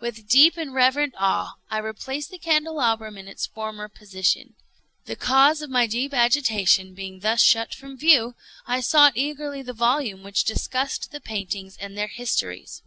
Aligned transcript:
With 0.00 0.28
deep 0.28 0.58
and 0.58 0.74
reverent 0.74 1.14
awe 1.16 1.54
I 1.70 1.78
replaced 1.78 2.30
the 2.30 2.36
candelabrum 2.36 3.16
in 3.16 3.26
its 3.26 3.46
former 3.46 3.88
position. 3.88 4.52
The 5.06 5.16
cause 5.16 5.62
of 5.62 5.70
my 5.70 5.86
deep 5.86 6.12
agitation 6.12 6.92
being 6.92 7.20
thus 7.20 7.40
shut 7.40 7.72
from 7.74 7.96
view, 7.96 8.34
I 8.66 8.80
sought 8.80 9.16
eagerly 9.16 9.62
the 9.62 9.72
volume 9.72 10.22
which 10.22 10.44
discussed 10.44 11.10
the 11.10 11.22
paintings 11.22 11.78
and 11.80 11.96
their 11.96 12.08
histories. 12.08 12.82